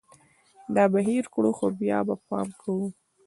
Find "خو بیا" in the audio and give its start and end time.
1.57-1.99